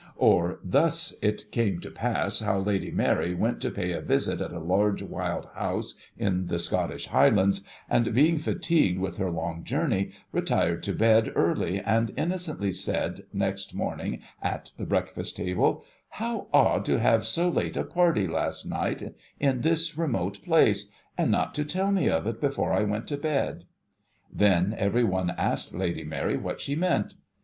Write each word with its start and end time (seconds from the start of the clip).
Or 0.17 0.59
thus, 0.63 1.13
it 1.21 1.43
came 1.51 1.79
to 1.81 1.91
pass 1.91 2.39
how 2.39 2.57
Lady 2.57 2.89
Mary 2.89 3.35
went 3.35 3.61
to 3.61 3.69
pay 3.69 3.91
a 3.91 4.01
visit 4.01 4.41
at 4.41 4.51
a 4.51 4.57
large 4.57 5.03
wild 5.03 5.45
house 5.53 5.93
in 6.17 6.47
the 6.47 6.57
Scottish 6.57 7.05
Highlands, 7.05 7.61
and, 7.87 8.11
being 8.11 8.39
fatigued 8.39 8.97
with 8.97 9.17
her 9.17 9.29
long 9.29 9.63
journey, 9.63 10.09
retired 10.31 10.81
to 10.81 10.93
bed 10.93 11.31
early, 11.35 11.79
and 11.79 12.13
innocently 12.17 12.71
said, 12.71 13.25
next 13.31 13.75
morning, 13.75 14.21
at 14.41 14.73
the 14.75 14.87
breakfast 14.87 15.37
table,' 15.37 15.85
How 16.19 16.47
odd, 16.51 16.83
to 16.85 16.97
have 16.97 17.23
so 17.27 17.47
late 17.47 17.77
a 17.77 17.83
party 17.83 18.25
last 18.27 18.65
night, 18.65 19.13
in 19.39 19.61
this 19.61 19.99
remote 19.99 20.41
place, 20.41 20.89
and 21.15 21.29
not 21.29 21.53
to 21.53 21.63
tell 21.63 21.91
me 21.91 22.09
of 22.09 22.25
it, 22.25 22.41
before 22.41 22.73
I 22.73 22.81
went 22.85 23.07
to 23.09 23.17
bed!' 23.17 23.65
Then, 24.33 24.73
every 24.75 25.03
one 25.03 25.29
asked 25.37 25.75
Lady 25.75 26.03
INfary 26.03 26.41
what 26.41 26.59
she 26.59 26.75
meant 26.75 27.13